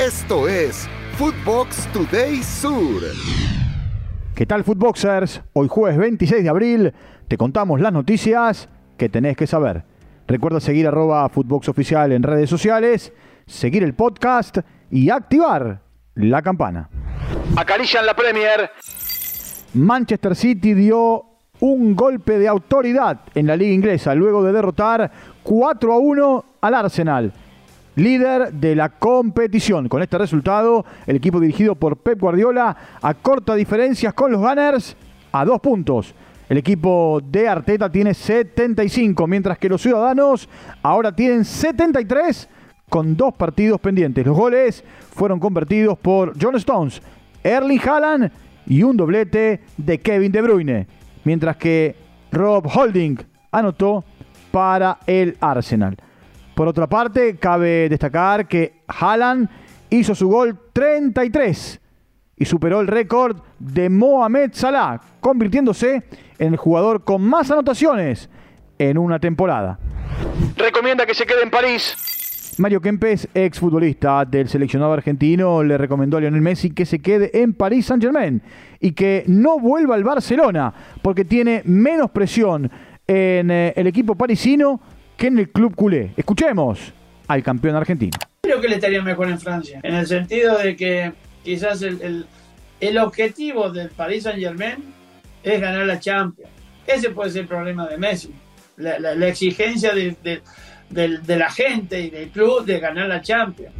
[0.00, 3.00] Esto es Footbox Today Sur.
[4.34, 5.40] ¿Qué tal Footboxers?
[5.52, 6.92] Hoy jueves 26 de abril
[7.28, 8.68] te contamos las noticias
[8.98, 9.84] que tenés que saber.
[10.26, 13.12] Recuerda seguir arroba Footbox Oficial en redes sociales,
[13.46, 14.58] seguir el podcast
[14.90, 15.82] y activar
[16.16, 16.90] la campana.
[17.56, 18.72] Acarician la Premier.
[19.74, 21.24] Manchester City dio
[21.60, 25.08] un golpe de autoridad en la liga inglesa luego de derrotar
[25.44, 27.32] 4 a 1 al Arsenal
[27.96, 29.88] líder de la competición.
[29.88, 34.96] Con este resultado, el equipo dirigido por Pep Guardiola acorta diferencias con los Gunners
[35.32, 36.14] a dos puntos.
[36.48, 40.48] El equipo de Arteta tiene 75, mientras que los ciudadanos
[40.82, 42.48] ahora tienen 73
[42.88, 44.26] con dos partidos pendientes.
[44.26, 47.00] Los goles fueron convertidos por John Stones,
[47.42, 48.30] Erling Haaland
[48.66, 50.86] y un doblete de Kevin De Bruyne,
[51.24, 51.96] mientras que
[52.30, 53.16] Rob Holding
[53.50, 54.04] anotó
[54.50, 55.96] para el Arsenal.
[56.54, 59.48] Por otra parte, cabe destacar que Haaland
[59.90, 61.80] hizo su gol 33
[62.36, 66.04] y superó el récord de Mohamed Salah, convirtiéndose
[66.38, 68.28] en el jugador con más anotaciones
[68.78, 69.78] en una temporada.
[70.56, 71.96] Recomienda que se quede en París.
[72.58, 77.54] Mario Kempes, exfutbolista del seleccionado argentino, le recomendó a Lionel Messi que se quede en
[77.54, 78.40] París Saint-Germain
[78.78, 82.70] y que no vuelva al Barcelona porque tiene menos presión
[83.06, 84.80] en eh, el equipo parisino
[85.16, 86.12] que en el club culé.
[86.16, 86.92] Escuchemos
[87.26, 88.18] al campeón argentino.
[88.42, 91.12] Creo que le estaría mejor en Francia, en el sentido de que
[91.42, 92.26] quizás el,
[92.80, 94.76] el, objetivo del Paris Saint Germain
[95.42, 96.50] es ganar la Champions.
[96.86, 98.34] Ese puede ser el problema de Messi,
[98.76, 100.16] la, exigencia de,
[100.90, 103.72] de, la gente y del club de ganar la Champions.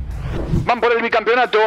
[0.64, 1.58] Van por el bicampeonato.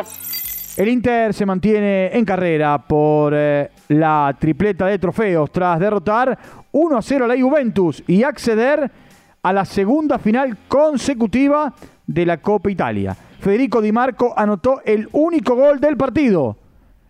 [0.76, 6.38] El Inter se mantiene en carrera por eh, la tripleta de trofeos tras derrotar
[6.72, 8.92] 1 a 0 a la Juventus y acceder
[9.42, 11.74] a la segunda final consecutiva
[12.06, 13.16] de la Copa Italia.
[13.40, 16.58] Federico Di Marco anotó el único gol del partido.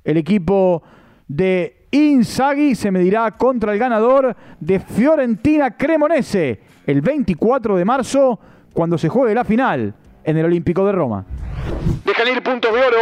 [0.03, 0.84] El equipo
[1.28, 8.40] de Inzaghi se medirá contra el ganador de Fiorentina Cremonese el 24 de marzo
[8.74, 9.94] cuando se juegue la final
[10.24, 11.25] en el Olímpico de Roma.
[12.06, 12.97] Dejan ir puntos de oro.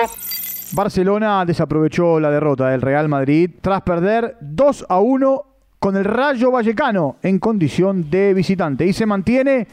[0.74, 5.55] Barcelona desaprovechó la derrota del Real Madrid tras perder 2 a 1
[5.86, 9.68] con el Rayo Vallecano en condición de visitante y se mantiene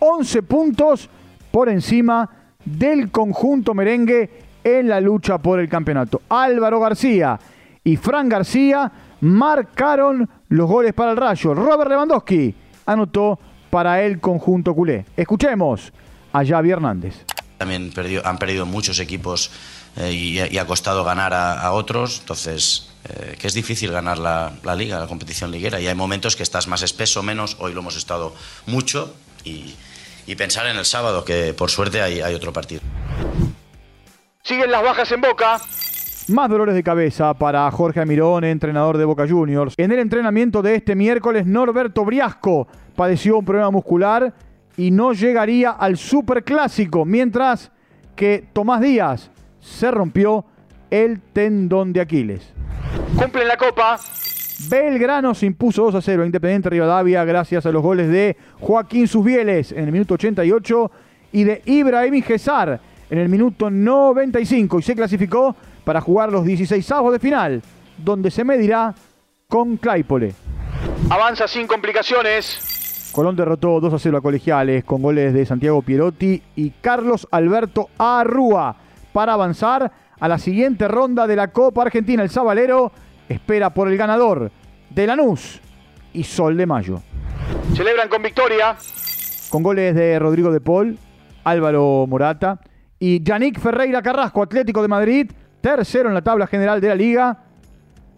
[0.00, 1.08] 11 puntos
[1.50, 2.28] por encima
[2.62, 4.28] del conjunto merengue
[4.62, 6.20] en la lucha por el campeonato.
[6.28, 7.40] Álvaro García
[7.82, 11.54] y Fran García marcaron los goles para el Rayo.
[11.54, 13.38] Robert Lewandowski anotó
[13.70, 15.06] para el conjunto culé.
[15.16, 15.90] Escuchemos
[16.34, 17.24] a Javi Hernández.
[17.58, 17.92] También
[18.24, 19.50] han perdido muchos equipos
[19.96, 25.00] eh, y, ha costado ganar a, otros, entonces eh, que es difícil ganar la, liga,
[25.00, 28.34] la competición liguera, y hay momentos que estás más espeso, menos, hoy lo hemos estado
[28.66, 29.74] mucho, y,
[30.36, 32.82] pensar en el sábado, que por suerte hay, hay otro partido.
[34.42, 35.60] Siguen las bajas en Boca.
[36.28, 39.74] Más dolores de cabeza para Jorge Amirón, entrenador de Boca Juniors.
[39.76, 44.34] En el entrenamiento de este miércoles, Norberto Briasco padeció un problema muscular
[44.76, 47.70] y no llegaría al Superclásico, mientras
[48.14, 50.44] que Tomás Díaz se rompió
[50.90, 52.52] el tendón de Aquiles.
[53.16, 53.98] Cumple la copa.
[54.68, 59.06] Belgrano se impuso 2 a 0 a Independiente Rivadavia gracias a los goles de Joaquín
[59.06, 60.90] Susbieles en el minuto 88
[61.32, 65.54] y de Ibrahim Gesar en el minuto 95 y se clasificó
[65.84, 67.62] para jugar los 16 avos de final,
[67.98, 68.94] donde se medirá
[69.48, 70.34] con Claypole.
[71.10, 72.75] Avanza sin complicaciones.
[73.16, 77.88] Colón derrotó 2 a 0 a Colegiales con goles de Santiago Pierotti y Carlos Alberto
[77.96, 78.76] Arrúa
[79.14, 79.90] para avanzar
[80.20, 82.22] a la siguiente ronda de la Copa Argentina.
[82.22, 82.92] El Sabalero
[83.26, 84.50] espera por el ganador
[84.90, 85.62] de Lanús
[86.12, 87.00] y Sol de Mayo.
[87.72, 88.76] Celebran con victoria.
[89.48, 90.98] Con goles de Rodrigo de Paul,
[91.42, 92.60] Álvaro Morata
[92.98, 95.32] y Yannick Ferreira Carrasco, Atlético de Madrid,
[95.62, 97.38] tercero en la tabla general de la liga.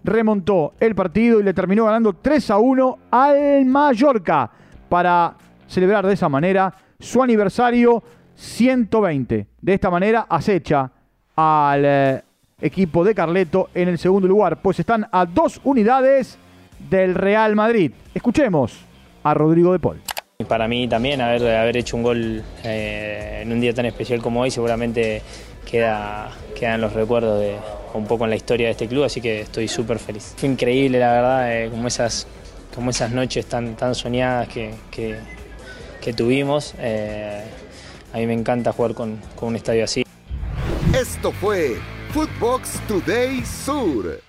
[0.03, 4.51] Remontó el partido y le terminó ganando 3 a 1 al Mallorca
[4.89, 5.35] para
[5.67, 8.03] celebrar de esa manera su aniversario
[8.35, 9.47] 120.
[9.61, 10.91] De esta manera acecha
[11.37, 12.23] al eh,
[12.61, 16.39] equipo de Carleto en el segundo lugar, pues están a dos unidades
[16.91, 17.93] del Real Madrid.
[18.15, 18.79] Escuchemos
[19.23, 20.01] a Rodrigo de Paul.
[20.47, 24.53] Para mí también haber, hecho un gol eh, en un día tan especial como hoy
[24.53, 25.21] seguramente
[25.69, 27.57] queda, quedan los recuerdos de
[27.95, 30.35] un poco en la historia de este club, así que estoy súper feliz.
[30.37, 32.29] Fue increíble la verdad, eh, como, esas,
[32.75, 36.75] como esas noches tan, tan soñadas que, que, tuvimos.
[38.13, 40.05] A mí me encanta jugar con, con un estadio así.
[40.99, 41.77] Esto fue
[42.13, 44.28] Footbox Today Sur.